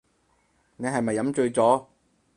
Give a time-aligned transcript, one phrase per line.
[0.77, 1.85] 你係咪飲醉咗